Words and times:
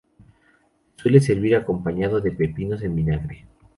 Se 0.95 1.03
suele 1.03 1.21
servir 1.21 1.55
acompañado 1.55 2.21
de 2.21 2.31
pepinos 2.31 2.81
en 2.81 2.95
vinagre. 2.95 3.45